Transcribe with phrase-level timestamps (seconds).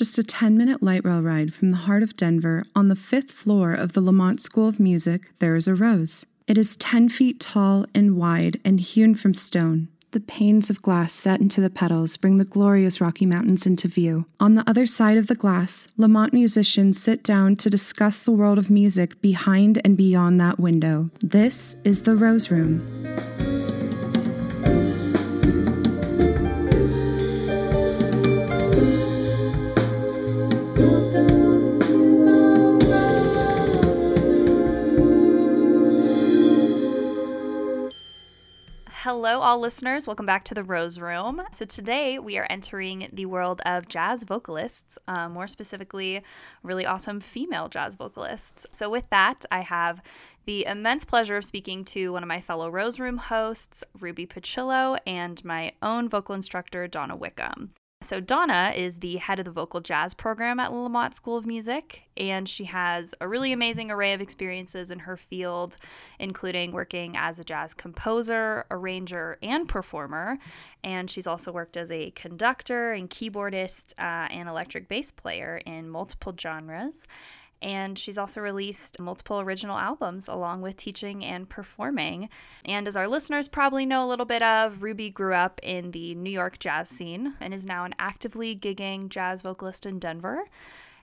[0.00, 3.30] Just a 10 minute light rail ride from the heart of Denver, on the fifth
[3.30, 6.24] floor of the Lamont School of Music, there is a rose.
[6.46, 9.88] It is 10 feet tall and wide and hewn from stone.
[10.12, 14.24] The panes of glass set into the petals bring the glorious Rocky Mountains into view.
[14.40, 18.56] On the other side of the glass, Lamont musicians sit down to discuss the world
[18.56, 21.10] of music behind and beyond that window.
[21.20, 23.49] This is the Rose Room.
[39.22, 40.06] Hello, all listeners.
[40.06, 41.42] Welcome back to the Rose Room.
[41.52, 46.22] So, today we are entering the world of jazz vocalists, uh, more specifically,
[46.62, 48.66] really awesome female jazz vocalists.
[48.70, 50.00] So, with that, I have
[50.46, 54.96] the immense pleasure of speaking to one of my fellow Rose Room hosts, Ruby Pucillo,
[55.06, 57.74] and my own vocal instructor, Donna Wickham.
[58.02, 62.04] So, Donna is the head of the vocal jazz program at Lamont School of Music,
[62.16, 65.76] and she has a really amazing array of experiences in her field,
[66.18, 70.38] including working as a jazz composer, arranger, and performer.
[70.82, 75.90] And she's also worked as a conductor and keyboardist uh, and electric bass player in
[75.90, 77.06] multiple genres.
[77.62, 82.28] And she's also released multiple original albums along with teaching and performing.
[82.64, 86.14] And as our listeners probably know a little bit of, Ruby grew up in the
[86.14, 90.44] New York jazz scene and is now an actively gigging jazz vocalist in Denver.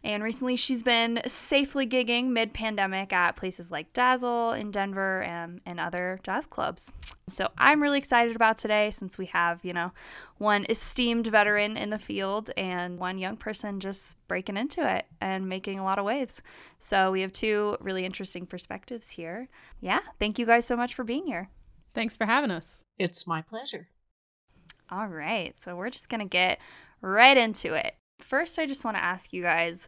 [0.07, 5.59] And recently, she's been safely gigging mid pandemic at places like Dazzle in Denver and,
[5.65, 6.93] and other jazz clubs.
[7.27, 9.91] So I'm really excited about today since we have, you know,
[10.37, 15.49] one esteemed veteran in the field and one young person just breaking into it and
[15.49, 16.41] making a lot of waves.
[16.79, 19.49] So we have two really interesting perspectives here.
[19.81, 21.49] Yeah, thank you guys so much for being here.
[21.93, 22.79] Thanks for having us.
[22.97, 23.89] It's my pleasure.
[24.89, 26.59] All right, so we're just going to get
[27.01, 27.93] right into it.
[28.19, 29.87] First, I just want to ask you guys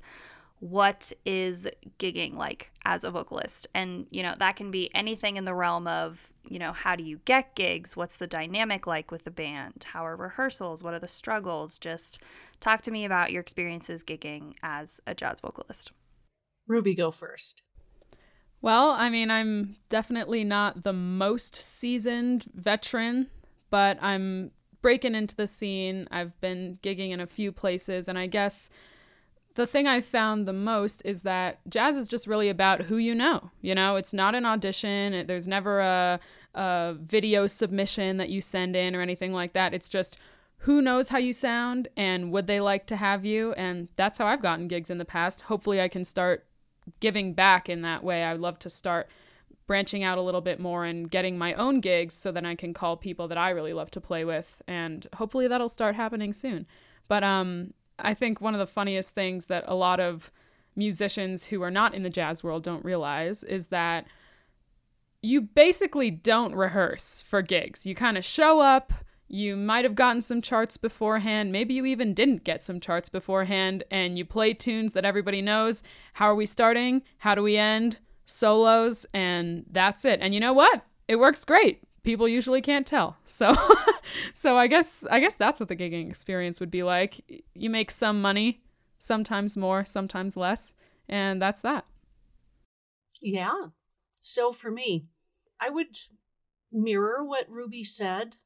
[0.59, 1.67] what is
[1.99, 3.67] gigging like as a vocalist?
[3.73, 7.03] And, you know, that can be anything in the realm of, you know, how do
[7.03, 7.95] you get gigs?
[7.95, 9.85] What's the dynamic like with the band?
[9.85, 10.83] How are rehearsals?
[10.83, 11.79] What are the struggles?
[11.79, 12.21] Just
[12.59, 15.91] talk to me about your experiences gigging as a jazz vocalist.
[16.67, 17.63] Ruby, go first.
[18.61, 23.29] Well, I mean, I'm definitely not the most seasoned veteran,
[23.69, 24.51] but I'm
[24.81, 26.05] breaking into the scene.
[26.11, 28.69] I've been gigging in a few places, and I guess
[29.55, 33.13] the thing I've found the most is that jazz is just really about who you
[33.13, 33.51] know.
[33.61, 36.19] You know, it's not an audition, there's never a,
[36.55, 39.73] a video submission that you send in or anything like that.
[39.73, 40.17] It's just
[40.59, 43.53] who knows how you sound and would they like to have you?
[43.53, 45.41] And that's how I've gotten gigs in the past.
[45.41, 46.45] Hopefully, I can start
[46.99, 48.23] giving back in that way.
[48.23, 49.09] I'd love to start
[49.69, 52.73] branching out a little bit more and getting my own gigs so that I can
[52.73, 56.65] call people that I really love to play with and hopefully that'll start happening soon.
[57.07, 60.31] But um I think one of the funniest things that a lot of
[60.75, 64.07] musicians who are not in the jazz world don't realize is that
[65.21, 67.85] you basically don't rehearse for gigs.
[67.85, 68.91] You kind of show up,
[69.27, 73.83] you might have gotten some charts beforehand, maybe you even didn't get some charts beforehand,
[73.91, 75.83] and you play tunes that everybody knows.
[76.13, 77.03] How are we starting?
[77.19, 77.99] How do we end?
[78.29, 80.19] Solos, and that's it.
[80.21, 80.83] And you know what?
[81.07, 81.81] It works great.
[82.03, 83.17] People usually can't tell.
[83.25, 83.53] So
[84.33, 87.43] so I guess I guess that's what the gigging experience would be like.
[87.53, 88.61] You make some money,
[88.99, 90.73] sometimes more, sometimes less,
[91.07, 91.85] and that's that.
[93.21, 93.67] Yeah.
[94.21, 95.07] So for me,
[95.59, 95.97] I would
[96.71, 98.37] mirror what Ruby said.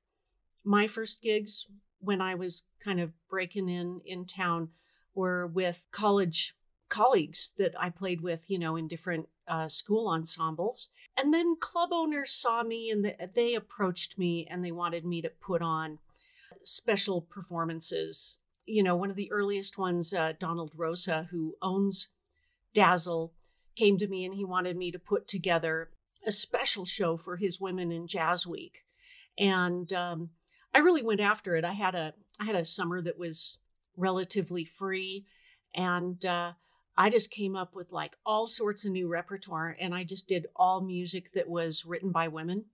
[0.66, 1.68] My first gigs
[2.00, 4.70] when I was kind of breaking in in town
[5.14, 6.56] were with college
[6.94, 10.90] colleagues that I played with, you know, in different uh, school ensembles.
[11.18, 15.20] And then club owners saw me and the, they approached me and they wanted me
[15.24, 15.98] to put on
[16.64, 18.42] special performances.
[18.68, 22.10] You know, one of the earliest ones, uh, Donald Rossa, who owns
[22.76, 23.34] Dazzle,
[23.76, 25.90] came to me and he wanted me to put together
[26.28, 28.86] a special show for his Women in Jazz Week.
[29.36, 30.30] And um,
[30.76, 31.66] I really went after it.
[31.66, 33.58] I had a I had a summer that was
[33.98, 35.26] relatively free,
[35.74, 36.52] and uh,
[36.96, 40.48] I just came up with like all sorts of new repertoire and I just did
[40.56, 42.66] all music that was written by women.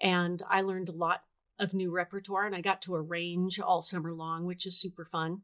[0.00, 1.22] And I learned a lot
[1.58, 5.42] of new repertoire and I got to arrange all summer long, which is super fun.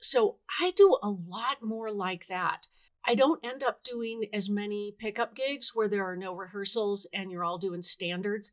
[0.00, 2.68] So I do a lot more like that.
[3.04, 7.30] I don't end up doing as many pickup gigs where there are no rehearsals and
[7.30, 8.52] you're all doing standards.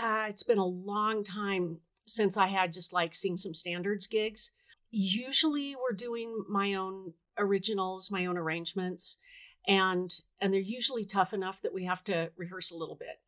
[0.00, 4.52] Uh, it's been a long time since I had just like seeing some standards gigs
[4.90, 9.18] usually we're doing my own originals, my own arrangements,
[9.66, 13.20] and and they're usually tough enough that we have to rehearse a little bit.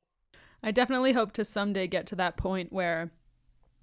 [0.62, 3.10] I definitely hope to someday get to that point where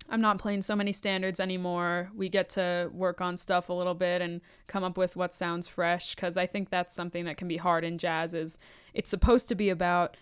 [0.10, 2.12] I'm not playing so many standards anymore.
[2.13, 5.68] We get to work on stuff a little bit and come up with what sounds
[5.68, 8.60] fresh because I think that's something that can be hard in jazz is
[8.94, 10.16] it's supposed to be about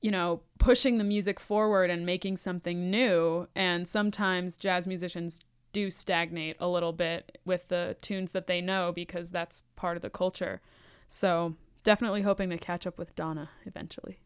[0.00, 3.46] you know, pushing the music forward and making something new.
[3.54, 5.40] And sometimes jazz musicians
[5.72, 10.02] do stagnate a little bit with the tunes that they know because that's part of
[10.02, 10.60] the culture.
[11.08, 14.20] So definitely hoping to catch up with Donna eventually.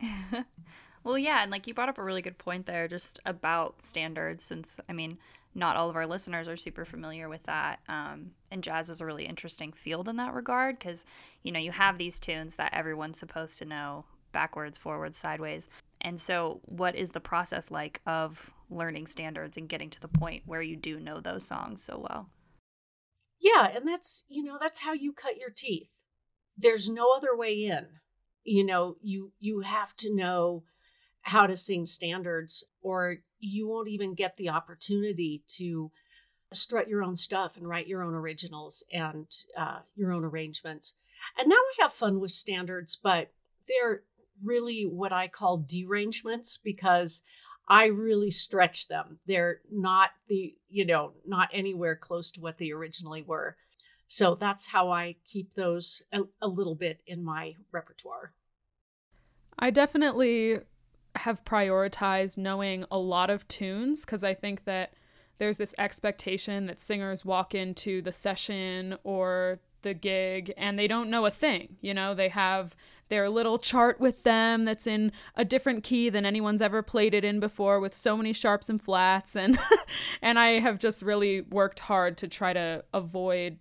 [1.04, 4.44] well, yeah, and like you brought up a really good point there just about standards,
[4.44, 5.18] since I mean,
[5.54, 7.80] not all of our listeners are super familiar with that.
[7.88, 11.04] Um, and jazz is a really interesting field in that regard because,
[11.42, 15.68] you know, you have these tunes that everyone's supposed to know backwards, forwards, sideways.
[16.02, 20.42] And so, what is the process like of learning standards and getting to the point
[20.46, 22.28] where you do know those songs so well?
[23.40, 25.90] Yeah, and that's, you know, that's how you cut your teeth.
[26.56, 27.86] There's no other way in.
[28.44, 30.64] You know, you you have to know
[31.22, 35.90] how to sing standards or you won't even get the opportunity to
[36.52, 39.26] strut your own stuff and write your own originals and
[39.56, 40.94] uh, your own arrangements.
[41.38, 43.32] And now I have fun with standards, but
[43.68, 44.02] they're
[44.42, 47.22] really what I call derangements because
[47.70, 49.20] I really stretch them.
[49.26, 53.56] They're not the, you know, not anywhere close to what they originally were.
[54.08, 58.32] So that's how I keep those a, a little bit in my repertoire.
[59.56, 60.58] I definitely
[61.14, 64.94] have prioritized knowing a lot of tunes because I think that
[65.38, 71.10] there's this expectation that singers walk into the session or the gig and they don't
[71.10, 71.76] know a thing.
[71.80, 72.74] You know, they have
[73.08, 77.24] their little chart with them that's in a different key than anyone's ever played it
[77.24, 79.58] in before with so many sharps and flats and
[80.22, 83.58] and I have just really worked hard to try to avoid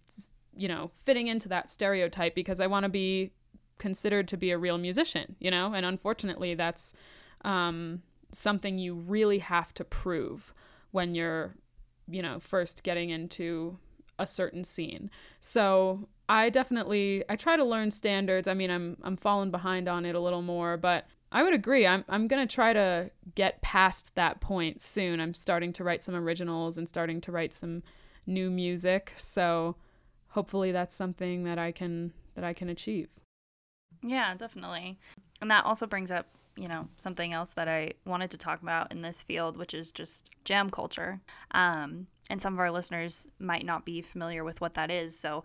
[0.55, 3.31] you know fitting into that stereotype because I want to be
[3.79, 5.73] considered to be a real musician, you know?
[5.73, 6.93] And unfortunately that's
[7.43, 10.53] um, something you really have to prove
[10.91, 11.55] when you're
[12.07, 13.77] you know first getting into
[14.19, 15.09] a certain scene.
[15.39, 18.47] So I definitely I try to learn standards.
[18.47, 21.87] I mean, I'm I'm falling behind on it a little more, but I would agree.
[21.87, 25.19] I'm I'm going to try to get past that point soon.
[25.19, 27.83] I'm starting to write some originals and starting to write some
[28.27, 29.13] new music.
[29.15, 29.75] So
[30.29, 33.09] hopefully that's something that I can that I can achieve.
[34.01, 34.99] Yeah, definitely.
[35.41, 36.27] And that also brings up,
[36.59, 39.91] you know, something else that I wanted to talk about in this field, which is
[39.91, 41.19] just jam culture.
[41.51, 45.17] Um, and some of our listeners might not be familiar with what that is.
[45.17, 45.43] So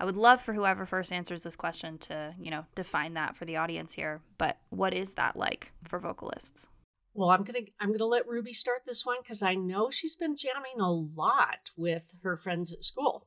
[0.00, 3.44] I would love for whoever first answers this question to, you know, define that for
[3.44, 4.20] the audience here.
[4.38, 6.68] But what is that like for vocalists?
[7.14, 10.36] Well, I'm gonna I'm gonna let Ruby start this one because I know she's been
[10.36, 13.26] jamming a lot with her friends at school.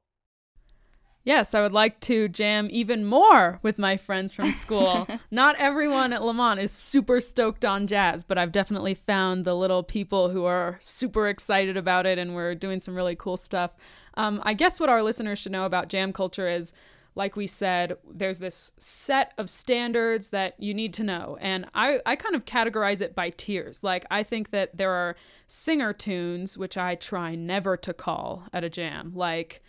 [1.30, 5.08] Yes, I would like to jam even more with my friends from school.
[5.30, 9.84] Not everyone at Lamont is super stoked on jazz, but I've definitely found the little
[9.84, 13.76] people who are super excited about it and we're doing some really cool stuff.
[14.16, 16.74] Um, I guess what our listeners should know about jam culture is
[17.14, 21.38] like we said, there's this set of standards that you need to know.
[21.40, 23.84] And I, I kind of categorize it by tiers.
[23.84, 25.16] Like, I think that there are
[25.46, 29.62] singer tunes, which I try never to call at a jam, like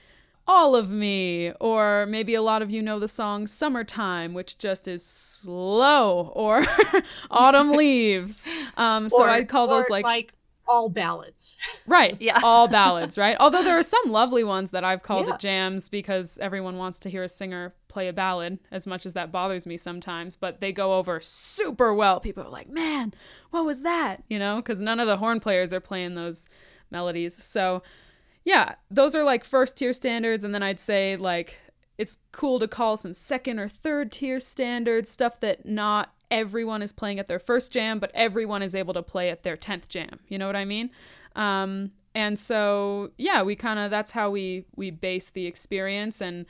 [0.51, 4.89] all of Me, or maybe a lot of you know the song Summertime, which just
[4.89, 6.65] is slow, or
[7.31, 8.49] Autumn Leaves.
[8.77, 10.33] Um, so or, I'd call those like, like
[10.67, 11.57] all ballads.
[11.87, 12.17] Right.
[12.21, 12.39] Yeah.
[12.45, 13.37] All ballads, right?
[13.41, 15.35] Although there are some lovely ones that I've called yeah.
[15.35, 19.15] it jams because everyone wants to hear a singer play a ballad, as much as
[19.15, 22.21] that bothers me sometimes, but they go over super well.
[22.21, 23.13] People are like, man,
[23.51, 24.23] what was that?
[24.29, 26.49] You know, because none of the horn players are playing those
[26.93, 27.35] melodies.
[27.43, 27.83] So,
[28.45, 30.45] yeah, those are like first tier standards.
[30.45, 31.59] And then I'd say like
[31.99, 36.93] it's cool to call some second or third tier standards, stuff that not everyone is
[36.93, 40.21] playing at their first jam, but everyone is able to play at their 10th jam.
[40.29, 40.91] You know what I mean?
[41.37, 46.21] Um, and so, yeah, we kind of, that's how we, we base the experience.
[46.21, 46.47] And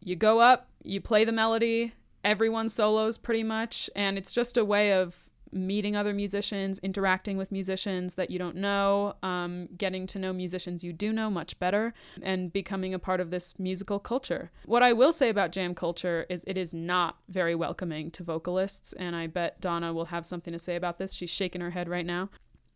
[0.00, 1.92] you go up, you play the melody,
[2.24, 3.88] everyone solos pretty much.
[3.94, 5.16] And it's just a way of
[5.52, 10.82] meeting other musicians, interacting with musicians that you don't know, um, getting to know musicians
[10.82, 11.92] you do know much better,
[12.22, 14.50] and becoming a part of this musical culture.
[14.64, 18.92] What I will say about jam culture is it is not very welcoming to vocalists,
[18.94, 21.14] and I bet Donna will have something to say about this.
[21.14, 22.30] She's shaking her head right now.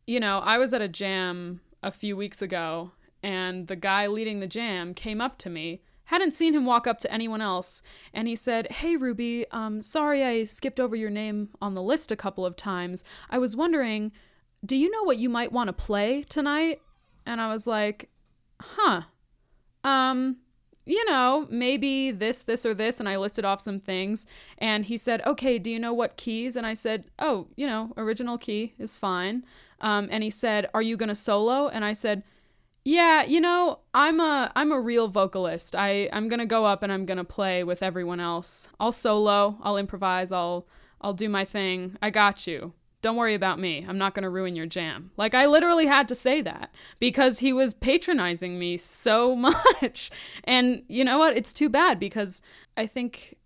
[0.06, 2.92] You know, I was at a jam a few weeks ago,
[3.22, 6.98] and the guy leading the jam came up to me Hadn't seen him walk up
[6.98, 7.82] to anyone else,
[8.12, 12.10] and he said, Hey, Ruby, um, sorry I skipped over your name on the list
[12.10, 13.04] a couple of times.
[13.30, 14.12] I was wondering,
[14.64, 16.80] do you know what you might want to play tonight?
[17.24, 18.08] And I was like,
[18.60, 19.02] Huh.
[19.84, 20.38] Um,
[20.86, 23.00] you know, maybe this, this, or this.
[23.00, 24.26] And I listed off some things.
[24.58, 26.54] And he said, okay, do you know what keys?
[26.56, 29.44] And I said, oh, you know, original key is fine.
[29.80, 31.68] Um, and he said, are you going to solo?
[31.68, 32.22] And I said,
[32.86, 35.74] yeah, you know, I'm a I'm a real vocalist.
[35.74, 38.68] I I'm going to go up and I'm going to play with everyone else.
[38.78, 40.68] I'll solo, I'll improvise, I'll
[41.00, 41.96] I'll do my thing.
[42.00, 42.74] I got you.
[43.02, 43.84] Don't worry about me.
[43.88, 45.10] I'm not going to ruin your jam.
[45.16, 49.34] Like, I literally had to say that because he was patronizing me so
[49.82, 50.12] much.
[50.44, 51.36] And you know what?
[51.36, 52.40] It's too bad because
[52.76, 53.36] I think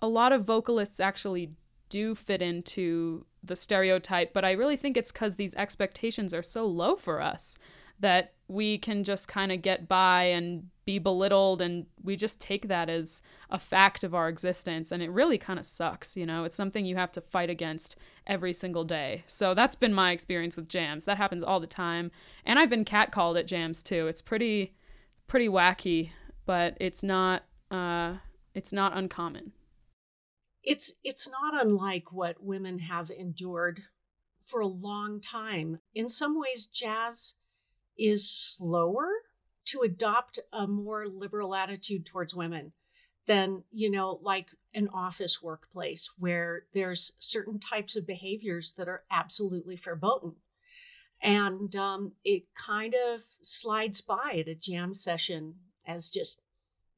[0.00, 1.50] a lot of vocalists actually
[1.90, 6.64] do fit into the stereotype, but I really think it's because these expectations are so
[6.66, 7.58] low for us
[8.00, 12.68] that we can just kind of get by and be belittled and we just take
[12.68, 16.44] that as a fact of our existence and it really kind of sucks you know?
[16.44, 19.24] It's something you have to fight against every single day.
[19.26, 21.04] So that's been my experience with jams.
[21.04, 22.12] That happens all the time
[22.44, 24.06] and i've been catcalled at jams too.
[24.06, 24.74] It's pretty
[25.26, 26.10] pretty wacky
[26.44, 28.14] but it's not uh
[28.54, 29.52] it's not uncommon.
[30.62, 33.82] It's it's not unlike what women have endured
[34.40, 35.80] for a long time.
[35.94, 37.34] In some ways jazz
[37.98, 39.08] is slower
[39.66, 42.72] to adopt a more liberal attitude towards women
[43.26, 49.02] than, you know, like an office workplace where there's certain types of behaviors that are
[49.10, 50.32] absolutely verboten.
[51.20, 55.54] And um, it kind of slides by at a jam session
[55.86, 56.40] as just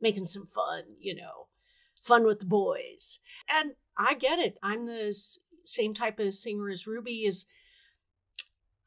[0.00, 1.46] making some fun, you know,
[2.02, 3.20] fun with the boys.
[3.48, 4.58] And I get it.
[4.62, 5.16] I'm the
[5.64, 7.46] same type of singer as Ruby is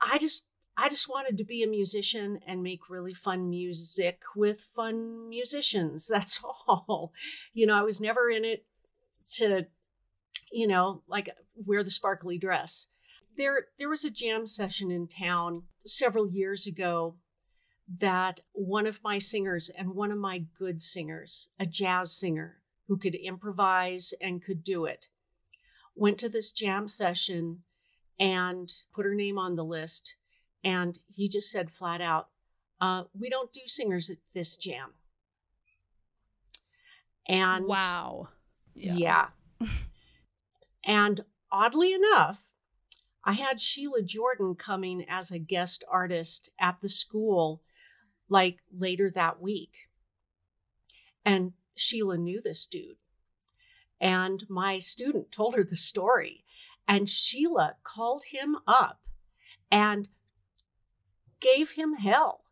[0.01, 0.47] I just
[0.77, 6.07] I just wanted to be a musician and make really fun music with fun musicians.
[6.11, 7.13] That's all.
[7.53, 8.65] You know, I was never in it
[9.37, 9.67] to,
[10.51, 12.87] you know, like wear the sparkly dress.
[13.37, 17.15] There, there was a jam session in town several years ago
[17.99, 22.97] that one of my singers and one of my good singers, a jazz singer who
[22.97, 25.07] could improvise and could do it,
[25.95, 27.63] went to this jam session
[28.19, 30.15] and put her name on the list
[30.63, 32.29] and he just said flat out,
[32.79, 34.93] uh, we don't do singers at this jam.
[37.27, 38.29] And wow.
[38.73, 39.27] Yeah.
[39.59, 39.67] yeah.
[40.85, 42.53] and oddly enough,
[43.23, 47.61] I had Sheila Jordan coming as a guest artist at the school
[48.29, 49.89] like later that week.
[51.23, 52.97] And Sheila knew this dude.
[53.99, 56.43] And my student told her the story.
[56.87, 59.01] And Sheila called him up
[59.71, 60.09] and
[61.41, 62.43] gave him hell.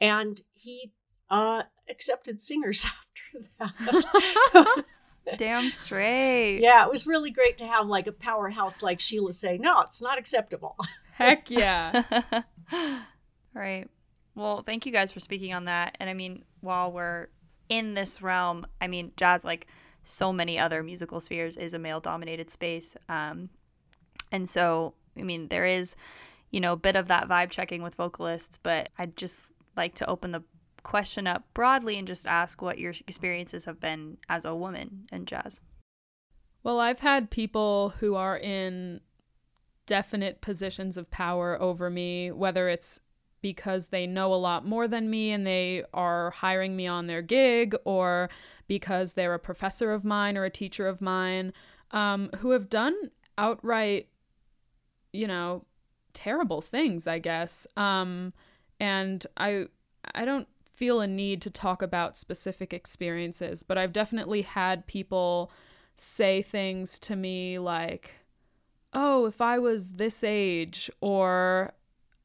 [0.00, 0.92] And he
[1.30, 2.86] uh, accepted singers
[3.60, 3.74] after
[4.54, 4.84] that.
[5.36, 6.60] Damn straight.
[6.60, 10.02] Yeah, it was really great to have like a powerhouse like Sheila say, no, it's
[10.02, 10.76] not acceptable.
[11.12, 12.02] Heck yeah.
[13.54, 13.88] right.
[14.34, 15.96] Well, thank you guys for speaking on that.
[16.00, 17.28] And I mean, while we're
[17.68, 19.68] in this realm, I mean, jazz, like
[20.02, 22.96] so many other musical spheres, is a male dominated space.
[23.08, 23.48] Um,
[24.32, 25.96] and so, I mean, there is
[26.54, 30.08] you know, a bit of that vibe checking with vocalists, but I'd just like to
[30.08, 30.44] open the
[30.84, 35.26] question up broadly and just ask what your experiences have been as a woman in
[35.26, 35.60] jazz.
[36.62, 39.00] Well, I've had people who are in
[39.86, 43.00] definite positions of power over me, whether it's
[43.42, 47.20] because they know a lot more than me and they are hiring me on their
[47.20, 48.30] gig, or
[48.68, 51.52] because they're a professor of mine or a teacher of mine,
[51.90, 52.94] um, who have done
[53.36, 54.06] outright,
[55.12, 55.64] you know,
[56.14, 57.66] terrible things, I guess.
[57.76, 58.32] Um,
[58.80, 59.66] and I
[60.14, 65.50] I don't feel a need to talk about specific experiences, but I've definitely had people
[65.96, 68.16] say things to me like,
[68.92, 71.74] "Oh, if I was this age," or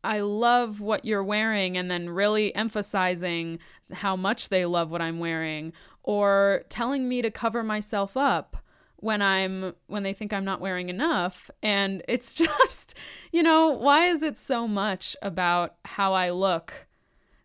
[0.03, 3.60] I love what you're wearing, and then really emphasizing
[3.91, 8.58] how much they love what I'm wearing, or telling me to cover myself up
[9.01, 11.50] when I'm when they think I'm not wearing enough.
[11.63, 12.98] And it's just
[13.32, 16.88] you know why is it so much about how I look?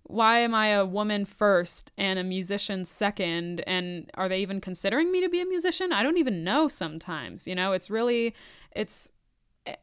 [0.06, 3.62] Why am I a woman first and a musician second?
[3.66, 5.92] And are they even considering me to be a musician?
[5.92, 7.72] I don't even know sometimes you know?
[7.72, 8.34] It's really
[8.72, 9.10] it's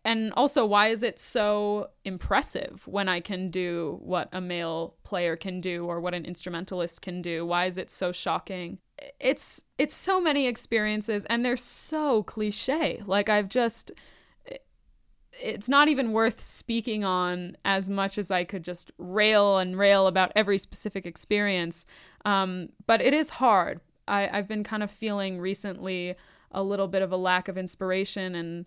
[0.06, 5.36] and also why is it so impressive when I can do what a male player
[5.36, 7.46] can do or what an instrumentalist can do?
[7.48, 8.78] Why is it so shocking
[9.20, 13.02] it's it's so many experiences and they're so cliche.
[13.06, 13.92] Like I've just
[15.34, 20.08] it's not even worth speaking on as much as I could just rail and rail
[20.08, 21.86] about every specific experience.
[22.26, 23.82] Um, but it is hard.
[24.08, 26.16] I, I've been kind of feeling recently
[26.52, 28.66] a little bit of a lack of inspiration and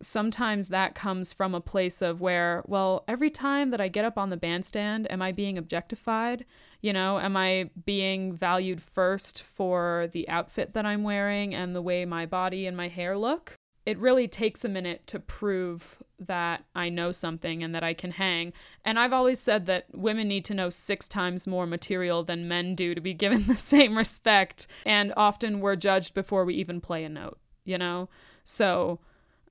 [0.00, 4.18] sometimes that comes from a place of where, well, every time that I get up
[4.18, 6.44] on the bandstand, am I being objectified?
[6.84, 11.80] You know, am I being valued first for the outfit that I'm wearing and the
[11.80, 13.54] way my body and my hair look?
[13.86, 18.10] It really takes a minute to prove that I know something and that I can
[18.10, 18.52] hang.
[18.84, 22.74] And I've always said that women need to know six times more material than men
[22.74, 24.66] do to be given the same respect.
[24.84, 28.10] And often we're judged before we even play a note, you know?
[28.44, 29.00] So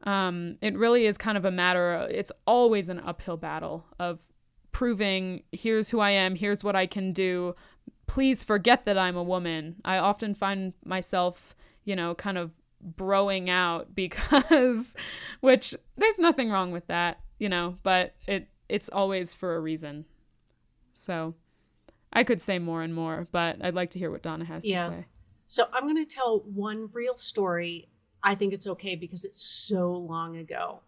[0.03, 4.19] um, it really is kind of a matter, of, it's always an uphill battle of
[4.83, 7.55] proving here's who I am, here's what I can do.
[8.05, 9.77] Please forget that I'm a woman.
[9.85, 12.51] I often find myself, you know, kind of
[12.97, 14.97] broing out because
[15.39, 20.03] which there's nothing wrong with that, you know, but it it's always for a reason.
[20.91, 21.33] So
[22.11, 24.85] I could say more and more, but I'd like to hear what Donna has yeah.
[24.85, 25.05] to say.
[25.47, 27.87] So I'm going to tell one real story.
[28.21, 30.81] I think it's okay because it's so long ago.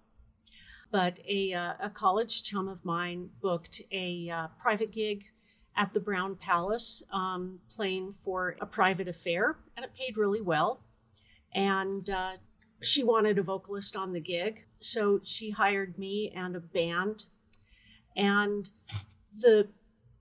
[0.95, 5.25] But a, uh, a college chum of mine booked a uh, private gig
[5.75, 10.85] at the Brown Palace, um, playing for a private affair, and it paid really well
[11.55, 12.33] and uh,
[12.83, 14.63] she wanted a vocalist on the gig.
[14.79, 17.23] So she hired me and a band.
[18.15, 18.69] And
[19.41, 19.67] the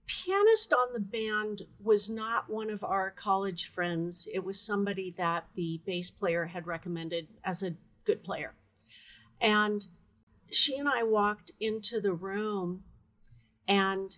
[0.06, 4.28] pianist on the band was not one of our college friends.
[4.32, 8.54] It was somebody that the bass player had recommended as a good player.
[9.40, 9.86] And
[10.54, 12.84] she and I walked into the room,
[13.66, 14.16] and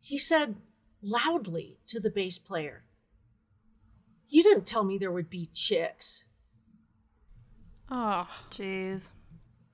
[0.00, 0.56] he said
[1.02, 2.84] loudly to the bass player,
[4.28, 6.24] You didn't tell me there would be chicks.
[7.90, 9.10] Oh, jeez.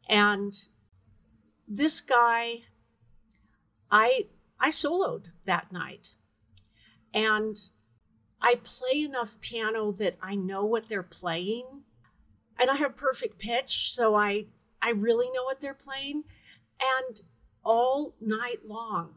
[0.09, 0.55] And
[1.69, 2.63] this guy,
[3.91, 4.27] I
[4.59, 6.15] I soloed that night,
[7.15, 7.57] and
[8.41, 11.85] I play enough piano that I know what they're playing,
[12.59, 14.47] and I have perfect pitch, so I
[14.83, 16.25] I really know what they're playing,
[16.81, 17.21] and
[17.65, 19.15] all night long,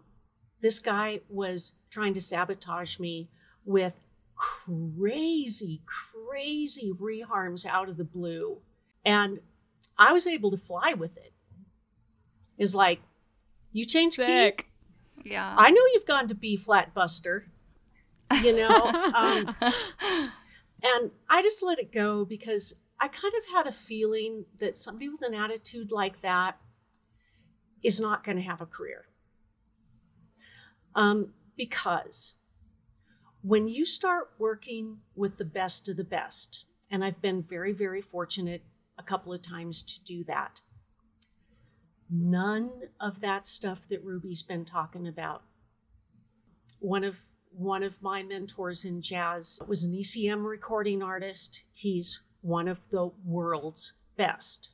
[0.62, 3.30] this guy was trying to sabotage me
[3.66, 4.00] with
[4.36, 8.58] crazy, crazy reharms out of the blue
[9.06, 9.40] and
[9.98, 11.24] I was able to fly with it.
[12.58, 12.64] it.
[12.64, 13.02] Is like,
[13.72, 14.68] you change Sick.
[15.24, 15.32] key.
[15.32, 15.56] Yeah.
[15.58, 17.46] I know you've gone to B flat buster,
[18.42, 18.70] you know.
[19.16, 19.56] um,
[20.84, 25.10] and I just let it go because I kind of had a feeling that somebody
[25.10, 26.58] with an attitude like that
[27.82, 29.04] is not going to have a career.
[30.94, 32.36] Um, because
[33.42, 38.02] when you start working with the best of the best, and I've been very, very
[38.02, 38.62] fortunate
[39.00, 40.62] a couple of times to do that.
[42.10, 45.44] None of that stuff that Ruby's been talking about.
[46.80, 47.20] One of
[47.54, 51.64] one of my mentors in jazz was an ECM recording artist.
[51.74, 54.72] He's one of the world's best.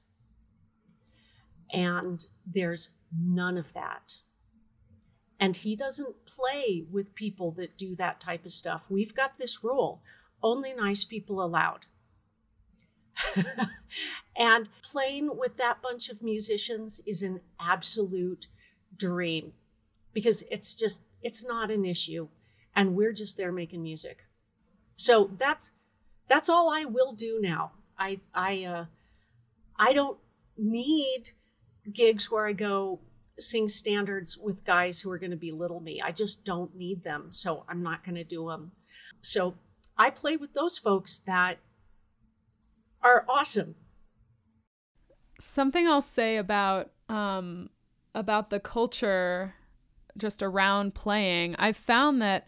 [1.71, 4.13] And there's none of that.
[5.39, 8.89] And he doesn't play with people that do that type of stuff.
[8.89, 10.01] We've got this rule
[10.43, 11.85] only nice people allowed.
[14.37, 18.47] and playing with that bunch of musicians is an absolute
[18.95, 19.51] dream
[20.13, 22.27] because it's just it's not an issue
[22.75, 24.19] and we're just there making music.
[24.97, 25.71] So that's
[26.27, 27.71] that's all I will do now.
[27.97, 28.85] I I uh
[29.77, 30.17] I don't
[30.57, 31.31] need
[31.91, 32.99] gigs where I go
[33.39, 36.01] sing standards with guys who are going to belittle me.
[36.01, 38.71] I just don't need them, so I'm not going to do them.
[39.21, 39.55] So
[39.97, 41.59] I play with those folks that
[43.03, 43.75] are awesome.
[45.39, 47.69] Something I'll say about um,
[48.15, 49.53] about the culture
[50.17, 52.47] just around playing, I've found that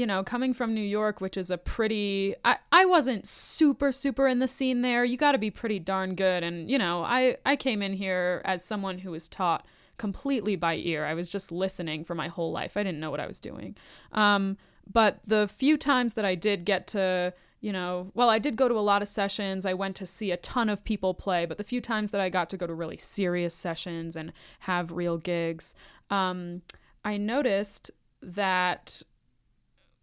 [0.00, 4.26] you know, coming from New York, which is a pretty I, I wasn't super, super
[4.26, 5.04] in the scene there.
[5.04, 6.42] You gotta be pretty darn good.
[6.42, 9.66] And, you know, I, I came in here as someone who was taught
[9.98, 11.04] completely by ear.
[11.04, 12.78] I was just listening for my whole life.
[12.78, 13.76] I didn't know what I was doing.
[14.12, 14.56] Um,
[14.90, 18.68] but the few times that I did get to you know, well, I did go
[18.68, 19.66] to a lot of sessions.
[19.66, 22.30] I went to see a ton of people play, but the few times that I
[22.30, 25.74] got to go to really serious sessions and have real gigs,
[26.08, 26.62] um,
[27.04, 27.90] I noticed
[28.22, 29.02] that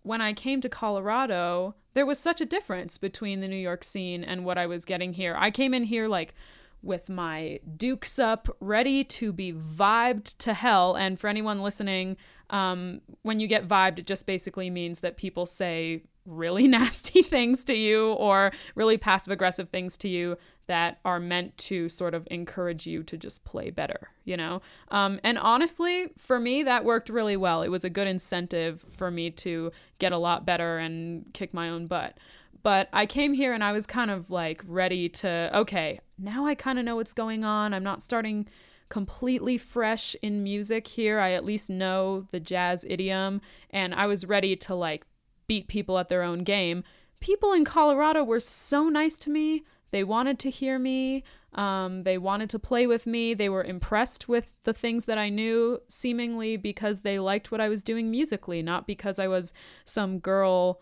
[0.07, 4.23] when I came to Colorado, there was such a difference between the New York scene
[4.23, 5.35] and what I was getting here.
[5.37, 6.33] I came in here like
[6.81, 10.95] with my dukes up, ready to be vibed to hell.
[10.95, 12.17] And for anyone listening,
[12.49, 17.63] um, when you get vibed, it just basically means that people say really nasty things
[17.65, 20.37] to you or really passive aggressive things to you
[20.67, 24.61] that are meant to sort of encourage you to just play better, you know?
[24.89, 27.63] Um, and honestly, for me, that worked really well.
[27.63, 31.69] It was a good incentive for me to get a lot better and kick my
[31.69, 32.17] own butt.
[32.63, 36.55] But I came here and I was kind of like ready to, okay, now I
[36.55, 37.73] kind of know what's going on.
[37.73, 38.47] I'm not starting
[38.89, 41.19] completely fresh in music here.
[41.19, 45.05] I at least know the jazz idiom and I was ready to like
[45.47, 46.83] beat people at their own game.
[47.19, 49.63] People in Colorado were so nice to me.
[49.91, 51.23] They wanted to hear me.
[51.53, 53.33] Um, they wanted to play with me.
[53.33, 57.69] They were impressed with the things that I knew, seemingly because they liked what I
[57.69, 59.53] was doing musically, not because I was
[59.85, 60.81] some girl,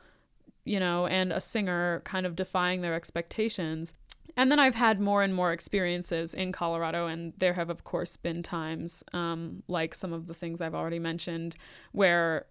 [0.65, 3.93] you know, and a singer kind of defying their expectations.
[4.37, 8.17] And then I've had more and more experiences in Colorado, and there have, of course,
[8.17, 11.55] been times, um, like some of the things I've already mentioned,
[11.93, 12.47] where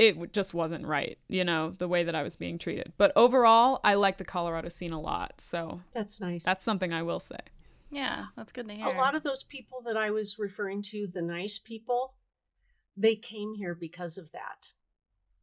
[0.00, 2.94] it just wasn't right, you know, the way that I was being treated.
[2.96, 5.34] But overall, I like the Colorado scene a lot.
[5.42, 6.42] So that's nice.
[6.42, 7.36] That's something I will say.
[7.90, 8.86] Yeah, that's good to hear.
[8.86, 12.14] A lot of those people that I was referring to, the nice people,
[12.96, 14.68] they came here because of that.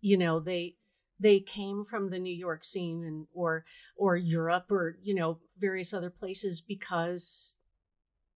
[0.01, 0.75] You know, they
[1.19, 3.63] they came from the New York scene and or
[3.95, 7.57] or Europe or you know various other places because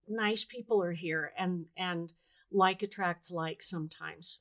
[0.07, 2.13] nice people are here and and
[2.51, 4.37] like attracts like sometimes.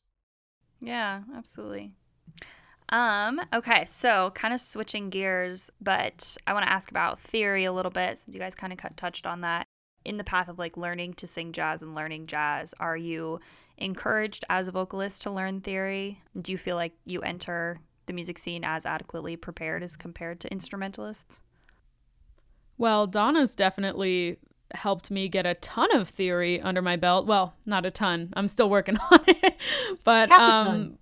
[0.80, 1.92] Yeah, absolutely.
[2.90, 7.72] Um, okay, so kind of switching gears, but I want to ask about theory a
[7.72, 9.66] little bit since you guys kind of touched on that.
[10.04, 13.38] In the path of like learning to sing jazz and learning jazz, are you
[13.78, 16.22] encouraged as a vocalist to learn theory?
[16.40, 20.50] Do you feel like you enter the music scene as adequately prepared as compared to
[20.50, 21.42] instrumentalists?
[22.78, 24.38] Well, Donna's definitely
[24.74, 27.26] helped me get a ton of theory under my belt.
[27.26, 28.32] Well, not a ton.
[28.34, 29.54] I'm still working on it.
[30.04, 30.76] but half a ton.
[30.76, 30.98] Um,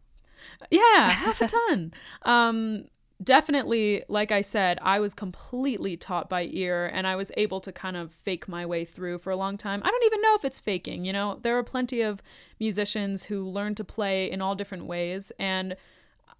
[0.70, 1.92] yeah, half a ton.
[2.22, 2.84] Um,
[3.22, 7.72] definitely, like I said, I was completely taught by ear and I was able to
[7.72, 9.82] kind of fake my way through for a long time.
[9.84, 11.38] I don't even know if it's faking, you know?
[11.42, 12.22] There are plenty of
[12.60, 15.76] musicians who learn to play in all different ways and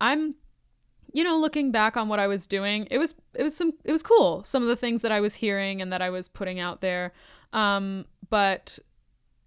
[0.00, 0.36] I'm
[1.12, 3.92] you know, looking back on what I was doing, it was it was some it
[3.92, 4.44] was cool.
[4.44, 7.12] Some of the things that I was hearing and that I was putting out there.
[7.52, 8.78] Um, but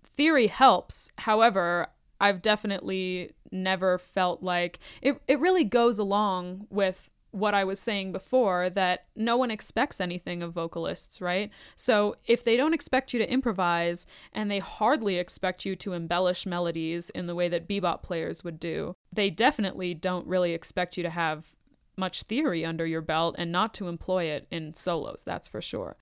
[0.04, 1.12] theory helps.
[1.17, 1.88] However,
[2.19, 8.12] I've definitely never felt like it it really goes along with what I was saying
[8.12, 11.50] before that no one expects anything of vocalists, right?
[11.76, 16.46] So if they don't expect you to improvise and they hardly expect you to embellish
[16.46, 21.04] melodies in the way that bebop players would do, they definitely don't really expect you
[21.04, 21.56] to have
[21.98, 25.98] much theory under your belt and not to employ it in solos, that's for sure.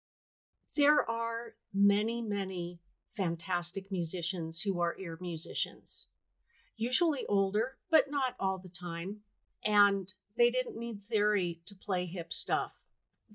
[0.76, 6.08] There are many, many fantastic musicians who are ear musicians,
[6.78, 9.18] usually older, but not all the time.
[9.66, 12.80] And they didn't need theory to play hip stuff.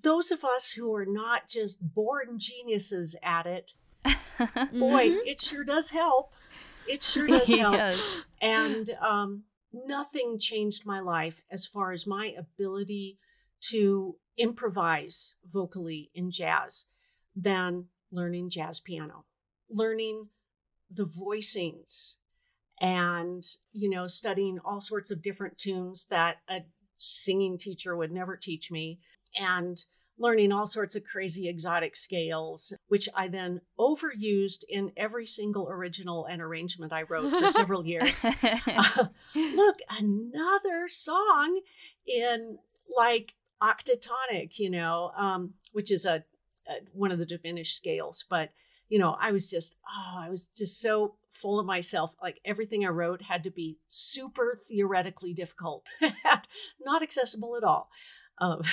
[0.03, 5.27] Those of us who are not just born geniuses at it, boy, mm-hmm.
[5.27, 6.33] it sure does help.
[6.89, 7.75] It sure does help.
[7.75, 8.01] yes.
[8.41, 13.19] And um, nothing changed my life as far as my ability
[13.71, 16.87] to improvise vocally in jazz
[17.37, 19.27] than learning jazz piano,
[19.71, 20.29] learning
[20.91, 22.15] the voicings
[22.81, 26.61] and you know studying all sorts of different tunes that a
[27.05, 28.99] singing teacher would never teach me,
[29.39, 29.85] and
[30.19, 36.27] learning all sorts of crazy exotic scales, which I then overused in every single original
[36.27, 38.25] and arrangement I wrote for several years.
[38.25, 41.61] Uh, look, another song
[42.07, 42.59] in
[42.97, 46.23] like octatonic, you know, um, which is a,
[46.69, 48.51] a one of the diminished scales, but
[48.89, 52.15] you know, I was just, oh, I was just so full of myself.
[52.23, 55.87] Like everything I wrote had to be super theoretically difficult,
[56.85, 57.91] not accessible at all.
[58.39, 58.63] Um.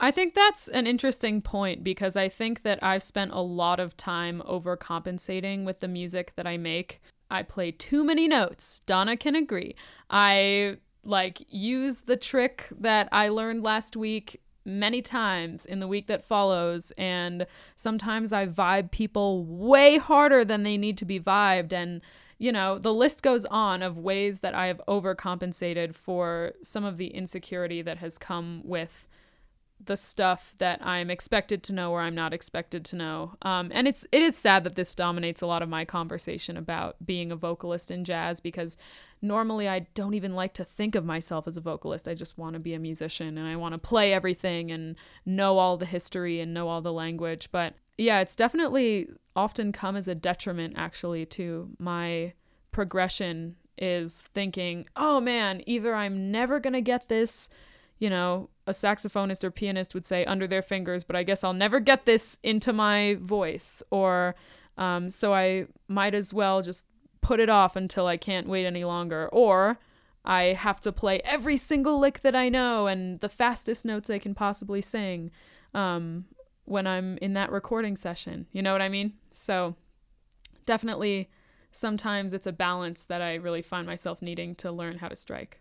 [0.00, 3.96] I think that's an interesting point because I think that I've spent a lot of
[3.96, 7.00] time overcompensating with the music that I make.
[7.30, 8.80] I play too many notes.
[8.86, 9.76] Donna can agree.
[10.10, 16.06] I like use the trick that I learned last week many times in the week
[16.06, 16.92] that follows.
[16.98, 17.46] And
[17.76, 21.72] sometimes I vibe people way harder than they need to be vibed.
[21.72, 22.00] And,
[22.38, 26.96] you know, the list goes on of ways that I have overcompensated for some of
[26.96, 29.06] the insecurity that has come with
[29.86, 33.34] the stuff that I'm expected to know or I'm not expected to know.
[33.42, 36.96] Um, and it's it is sad that this dominates a lot of my conversation about
[37.04, 38.76] being a vocalist in jazz because
[39.20, 42.08] normally I don't even like to think of myself as a vocalist.
[42.08, 45.58] I just want to be a musician and I want to play everything and know
[45.58, 47.48] all the history and know all the language.
[47.50, 52.32] But yeah, it's definitely often come as a detriment actually to my
[52.72, 57.48] progression is thinking, "Oh man, either I'm never to get this
[57.98, 61.52] you know, a saxophonist or pianist would say under their fingers, but I guess I'll
[61.52, 63.82] never get this into my voice.
[63.90, 64.34] Or
[64.76, 66.86] um, so I might as well just
[67.20, 69.28] put it off until I can't wait any longer.
[69.32, 69.78] Or
[70.24, 74.18] I have to play every single lick that I know and the fastest notes I
[74.18, 75.30] can possibly sing
[75.74, 76.24] um,
[76.64, 78.46] when I'm in that recording session.
[78.52, 79.14] You know what I mean?
[79.32, 79.76] So
[80.64, 81.30] definitely
[81.70, 85.60] sometimes it's a balance that I really find myself needing to learn how to strike.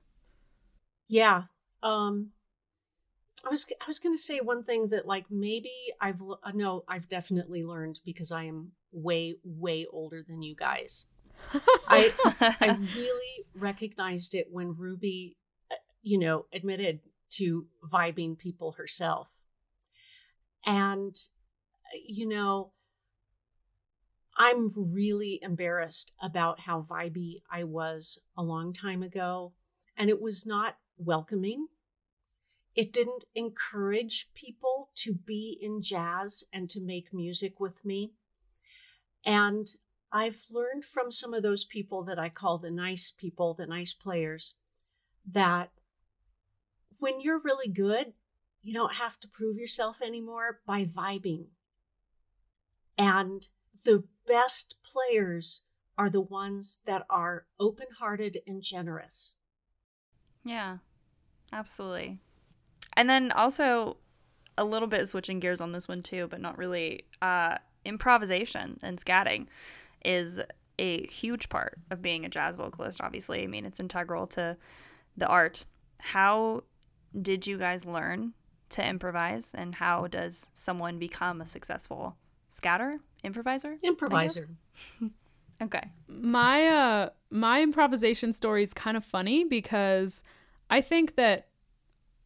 [1.09, 1.43] Yeah.
[1.83, 2.31] Um
[3.45, 6.83] I was I was going to say one thing that like maybe I've uh, no
[6.87, 11.07] I've definitely learned because I am way way older than you guys.
[11.87, 15.35] I I really recognized it when Ruby
[15.71, 19.29] uh, you know admitted to vibing people herself.
[20.65, 22.71] And uh, you know
[24.37, 29.53] I'm really embarrassed about how vibey I was a long time ago
[29.97, 31.67] and it was not welcoming
[32.75, 38.11] it didn't encourage people to be in jazz and to make music with me.
[39.25, 39.67] And
[40.11, 43.93] I've learned from some of those people that I call the nice people, the nice
[43.93, 44.55] players,
[45.31, 45.71] that
[46.99, 48.13] when you're really good,
[48.61, 51.45] you don't have to prove yourself anymore by vibing.
[52.97, 53.47] And
[53.85, 55.61] the best players
[55.97, 59.35] are the ones that are open hearted and generous.
[60.43, 60.77] Yeah,
[61.51, 62.19] absolutely.
[62.95, 63.97] And then also
[64.57, 67.05] a little bit switching gears on this one too, but not really.
[67.21, 69.47] Uh, improvisation and scatting
[70.03, 70.39] is
[70.79, 73.43] a huge part of being a jazz vocalist, obviously.
[73.43, 74.57] I mean, it's integral to
[75.17, 75.65] the art.
[75.99, 76.63] How
[77.21, 78.33] did you guys learn
[78.69, 82.17] to improvise, and how does someone become a successful
[82.49, 83.77] scatter improviser?
[83.83, 84.49] Improviser.
[85.61, 85.83] okay.
[86.07, 90.23] My uh my improvisation story is kind of funny because
[90.71, 91.49] I think that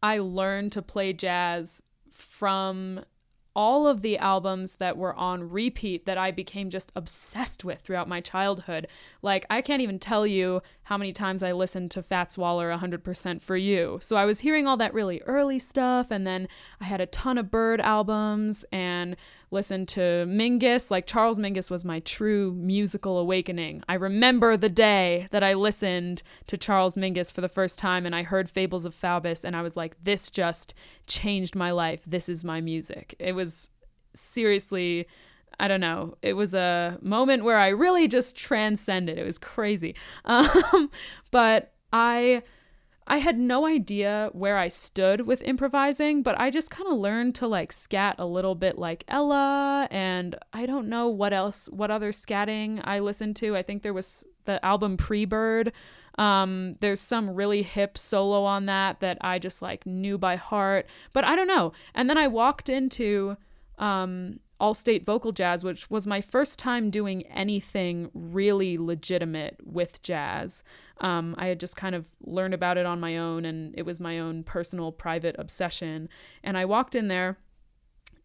[0.02, 1.82] I learned to play jazz
[2.12, 3.00] from
[3.58, 8.08] all of the albums that were on repeat that I became just obsessed with throughout
[8.08, 8.86] my childhood.
[9.20, 13.42] Like, I can't even tell you how many times I listened to Fats Waller 100%
[13.42, 13.98] for You.
[14.00, 16.46] So I was hearing all that really early stuff, and then
[16.80, 19.16] I had a ton of Bird albums and
[19.50, 20.90] listened to Mingus.
[20.90, 23.82] Like, Charles Mingus was my true musical awakening.
[23.88, 28.14] I remember the day that I listened to Charles Mingus for the first time and
[28.14, 30.74] I heard Fables of Faubus, and I was like, this just
[31.06, 32.02] changed my life.
[32.06, 33.14] This is my music.
[33.18, 33.70] It was
[34.14, 35.06] seriously.
[35.60, 36.16] I don't know.
[36.22, 39.18] It was a moment where I really just transcended.
[39.18, 39.96] It was crazy.
[40.24, 40.90] Um,
[41.30, 42.42] but I
[43.10, 47.34] I had no idea where I stood with improvising, but I just kind of learned
[47.36, 51.90] to like scat a little bit like Ella and I don't know what else what
[51.90, 53.56] other scatting I listened to.
[53.56, 55.72] I think there was the album Pre-Bird.
[56.18, 60.86] Um, there's some really hip solo on that that I just like knew by heart,
[61.14, 61.72] but I don't know.
[61.94, 63.38] And then I walked into
[63.78, 70.64] um, Allstate Vocal Jazz, which was my first time doing anything really legitimate with jazz.
[71.00, 74.00] Um, I had just kind of learned about it on my own, and it was
[74.00, 76.08] my own personal, private obsession.
[76.42, 77.38] And I walked in there,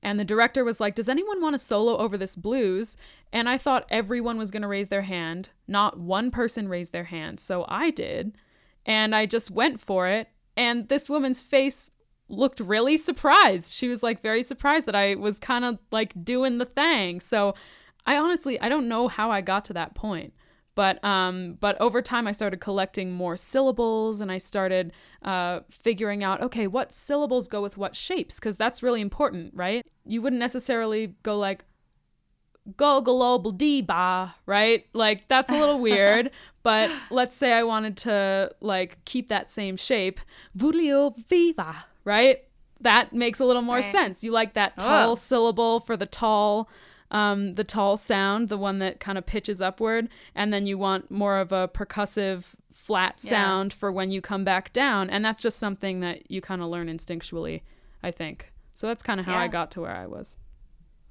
[0.02, 2.98] and the director was like, Does anyone want to solo over this blues?
[3.32, 5.50] And I thought everyone was going to raise their hand.
[5.68, 7.40] Not one person raised their hand.
[7.40, 8.38] So I did.
[8.86, 10.28] And I just went for it.
[10.58, 11.90] And this woman's face
[12.34, 13.74] looked really surprised.
[13.74, 17.20] She was like very surprised that I was kind of like doing the thing.
[17.20, 17.56] So
[18.06, 20.34] I honestly I don't know how I got to that point.
[20.76, 24.92] But um, but over time, I started collecting more syllables, and I started
[25.22, 29.86] uh, figuring out, okay, what syllables go with what shapes, because that's really important, right?
[30.06, 31.66] You wouldn't necessarily go like
[32.78, 34.86] go global ba, right?
[34.94, 36.32] Like that's a little weird.
[36.64, 40.20] but let's say I wanted to like keep that same shape,
[40.58, 42.44] voulio viva, right?
[42.82, 43.84] That makes a little more right.
[43.84, 44.24] sense.
[44.24, 45.16] You like that tall oh.
[45.16, 46.70] syllable for the tall
[47.14, 51.12] um, the tall sound, the one that kind of pitches upward, and then you want
[51.12, 53.78] more of a percussive flat sound yeah.
[53.78, 55.10] for when you come back down.
[55.10, 57.62] And that's just something that you kind of learn instinctually,
[58.02, 58.52] I think.
[58.74, 59.42] So that's kind of how yeah.
[59.42, 60.38] I got to where I was.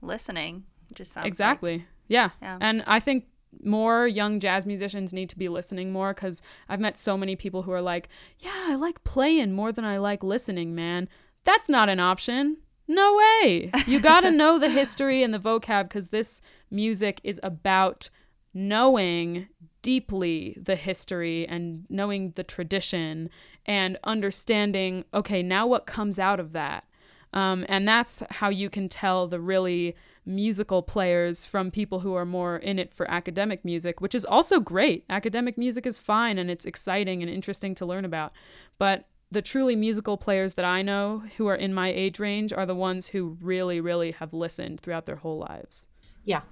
[0.02, 1.78] Listening just sounds exactly.
[1.78, 1.86] Like...
[2.08, 2.30] Yeah.
[2.42, 2.58] yeah.
[2.60, 3.26] And I think
[3.62, 7.62] more young jazz musicians need to be listening more because I've met so many people
[7.62, 11.08] who are like, yeah, I like playing more than I like listening, man.
[11.44, 12.58] That's not an option.
[12.88, 13.70] No way.
[13.86, 18.10] You got to know the history and the vocab because this music is about
[18.54, 19.48] knowing
[19.82, 23.30] deeply the history and knowing the tradition
[23.66, 26.84] and understanding, okay, now what comes out of that?
[27.32, 32.24] Um, and that's how you can tell the really musical players from people who are
[32.24, 35.04] more in it for academic music, which is also great.
[35.10, 38.32] Academic music is fine and it's exciting and interesting to learn about.
[38.78, 42.66] But the truly musical players that I know who are in my age range are
[42.66, 45.86] the ones who really, really have listened throughout their whole lives.
[46.24, 46.42] Yeah.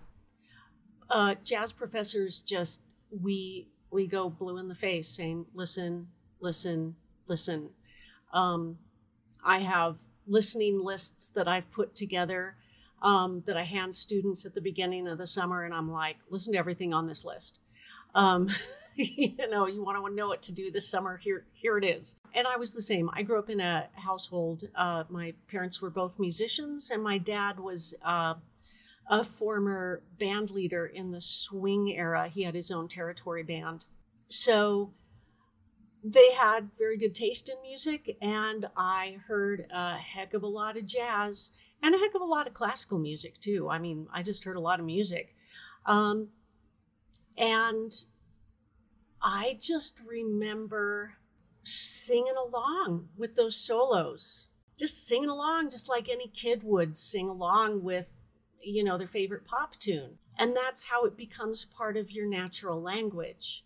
[1.09, 6.09] Uh, jazz professors just, we, we go blue in the face saying, listen,
[6.41, 7.71] listen, listen.
[8.33, 8.79] Um,
[9.45, 12.57] I have listening lists that I've put together
[13.03, 16.53] um, that I hand students at the beginning of the summer, and I'm like, listen
[16.53, 17.59] to everything on this list.
[18.15, 18.49] Um,
[18.95, 21.17] you know, you want to know what to do this summer.
[21.17, 22.17] Here, here it is.
[22.35, 23.11] And I was the same.
[23.13, 24.65] I grew up in a household.
[24.75, 28.35] Uh, my parents were both musicians, and my dad was uh,
[29.09, 32.29] a former band leader in the swing era.
[32.29, 33.85] He had his own territory band.
[34.29, 34.93] So
[36.05, 40.77] they had very good taste in music, and I heard a heck of a lot
[40.77, 43.69] of jazz and a heck of a lot of classical music too.
[43.69, 45.35] I mean, I just heard a lot of music.
[45.87, 46.29] Um,
[47.37, 47.93] and
[49.23, 51.15] I just remember
[51.65, 57.83] singing along with those solos, just singing along, just like any kid would sing along
[57.83, 58.15] with,
[58.63, 60.19] you know, their favorite pop tune.
[60.39, 63.65] And that's how it becomes part of your natural language.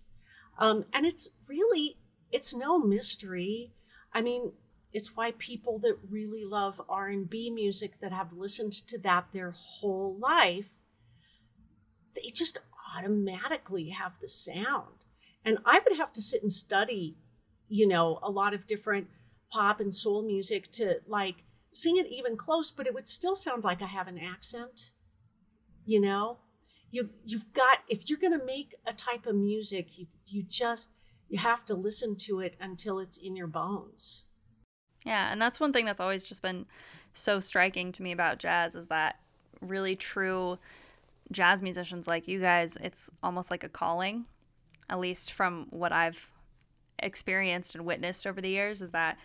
[0.59, 1.97] Um, and it's really,
[2.33, 3.73] it's no mystery.
[4.13, 4.53] I mean,
[4.95, 10.17] it's why people that really love R&B music that have listened to that their whole
[10.21, 10.79] life,
[12.15, 12.59] they just
[12.97, 14.95] automatically have the sound.
[15.45, 17.17] And I would have to sit and study,
[17.69, 19.09] you know, a lot of different
[19.51, 23.65] pop and soul music to like sing it even close, but it would still sound
[23.65, 24.91] like I have an accent.
[25.85, 26.39] You know,
[26.93, 30.91] you you've got if you're going to make a type of music, you you just
[31.29, 34.25] you have to listen to it until it's in your bones.
[35.05, 36.67] Yeah, and that's one thing that's always just been
[37.13, 39.17] so striking to me about jazz is that
[39.61, 40.59] really true
[41.31, 44.25] jazz musicians like you guys, it's almost like a calling,
[44.91, 46.29] at least from what I've
[47.01, 49.19] experienced and witnessed over the years is that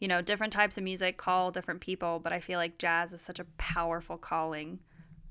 [0.00, 3.20] you know different types of music call different people but i feel like jazz is
[3.20, 4.78] such a powerful calling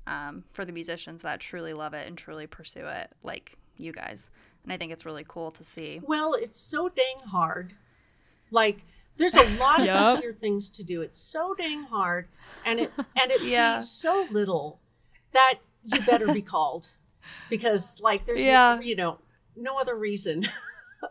[0.06, 4.30] um, for the musicians that truly love it and truly pursue it like you guys.
[4.64, 6.00] And i think it's really cool to see.
[6.02, 7.74] Well it's so dang hard.
[8.50, 8.84] Like
[9.16, 10.18] there's a lot of yep.
[10.18, 11.02] easier things to do.
[11.02, 12.28] It's so dang hard,
[12.64, 13.74] and it and it yeah.
[13.74, 14.78] pays so little
[15.32, 16.88] that you better be called
[17.50, 18.76] because like there's yeah.
[18.76, 19.18] no, you know
[19.56, 20.48] no other reason.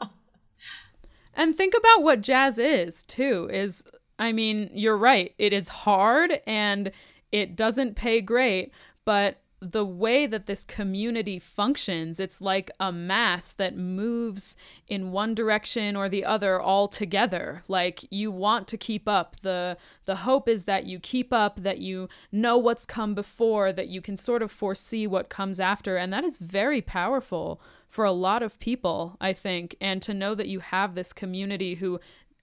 [1.35, 3.49] and think about what jazz is too.
[3.51, 3.83] Is
[4.17, 5.33] I mean, you're right.
[5.37, 6.91] It is hard and
[7.31, 8.71] it doesn't pay great,
[9.03, 14.55] but the way that this community functions, it's like a mass that moves
[14.87, 17.63] in one direction or the other all together.
[17.67, 19.37] Like you want to keep up.
[19.41, 23.87] The the hope is that you keep up, that you know what's come before, that
[23.87, 25.97] you can sort of foresee what comes after.
[25.97, 29.75] And that is very powerful for a lot of people, I think.
[29.79, 31.99] And to know that you have this community who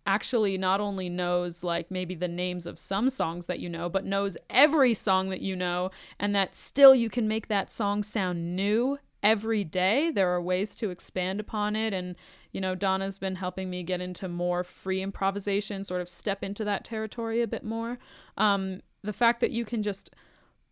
[0.07, 4.05] actually not only knows like maybe the names of some songs that you know, but
[4.05, 8.57] knows every song that you know, and that still you can make that song sound
[8.57, 10.11] new every day.
[10.11, 11.95] There are ways to expand upon it.
[11.95, 12.17] And,
[12.51, 16.65] you know, Donna's been helping me get into more free improvisation, sort of step into
[16.65, 17.99] that territory a bit more.
[18.37, 20.11] Um, the fact that you can just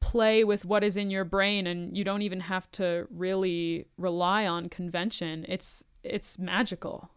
[0.01, 4.47] play with what is in your brain and you don't even have to really rely
[4.47, 7.11] on convention it's it's magical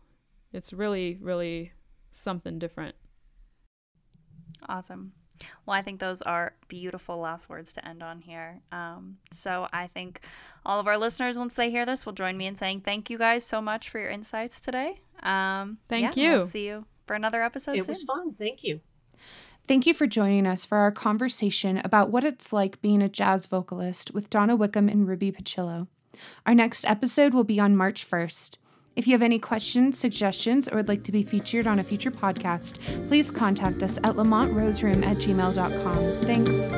[0.52, 1.72] it's really really
[2.20, 2.96] something different.
[4.68, 5.14] Awesome.
[5.66, 8.62] Well, I think those are beautiful last words to end on here.
[8.72, 10.22] Um, so I think
[10.66, 13.18] all of our listeners, once they hear this, will join me in saying thank you
[13.18, 15.00] guys so much for your insights today.
[15.22, 16.38] Um, thank yeah, you.
[16.38, 17.76] We'll see you for another episode.
[17.76, 17.92] It soon.
[17.92, 18.34] was fun.
[18.34, 18.82] Thank you.
[19.68, 23.46] Thank you for joining us for our conversation about what it's like being a jazz
[23.46, 25.88] vocalist with Donna Wickham and Ruby Pucillo.
[26.46, 28.58] Our next episode will be on March 1st.
[28.96, 32.12] If you have any questions, suggestions, or would like to be featured on a future
[32.12, 32.78] podcast,
[33.08, 36.20] please contact us at lamontroseroom at gmail.com.
[36.28, 36.72] Thanks.